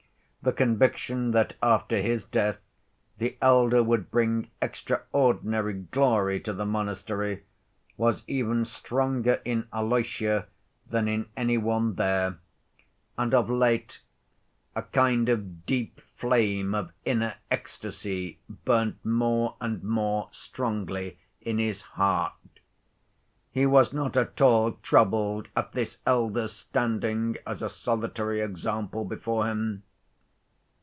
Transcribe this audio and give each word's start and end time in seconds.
The 0.43 0.51
conviction 0.53 1.29
that 1.33 1.55
after 1.61 2.01
his 2.01 2.25
death 2.25 2.59
the 3.19 3.37
elder 3.43 3.83
would 3.83 4.09
bring 4.09 4.49
extraordinary 4.59 5.71
glory 5.75 6.39
to 6.39 6.51
the 6.51 6.65
monastery 6.65 7.43
was 7.95 8.23
even 8.25 8.65
stronger 8.65 9.39
in 9.45 9.67
Alyosha 9.71 10.47
than 10.89 11.07
in 11.07 11.29
any 11.37 11.59
one 11.59 11.93
there, 11.93 12.37
and, 13.19 13.35
of 13.35 13.51
late, 13.51 14.01
a 14.75 14.81
kind 14.81 15.29
of 15.29 15.67
deep 15.67 16.01
flame 16.15 16.73
of 16.73 16.91
inner 17.05 17.35
ecstasy 17.51 18.39
burnt 18.49 18.97
more 19.05 19.57
and 19.61 19.83
more 19.83 20.27
strongly 20.31 21.19
in 21.39 21.59
his 21.59 21.81
heart. 21.83 22.31
He 23.51 23.67
was 23.67 23.93
not 23.93 24.17
at 24.17 24.41
all 24.41 24.71
troubled 24.71 25.49
at 25.55 25.73
this 25.73 25.99
elder's 26.03 26.53
standing 26.53 27.37
as 27.45 27.61
a 27.61 27.69
solitary 27.69 28.41
example 28.41 29.05
before 29.05 29.45
him. 29.45 29.83